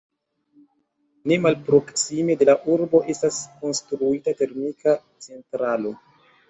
[1.31, 5.99] Ne malproksime de la urbo estas konstruita termika centralo.